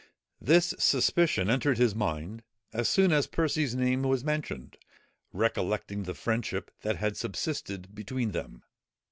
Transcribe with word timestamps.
This 0.41 0.73
suspicion 0.79 1.47
entered 1.47 1.77
his 1.77 1.93
mind 1.93 2.41
as 2.73 2.89
soon 2.89 3.11
as 3.11 3.27
Percy's 3.27 3.75
name 3.75 4.01
was 4.01 4.23
mentioned, 4.23 4.77
recollecting 5.31 6.01
the 6.05 6.15
friendship 6.15 6.71
that 6.81 6.95
had 6.95 7.15
subsisted 7.15 7.93
between 7.93 8.31
them. 8.31 8.63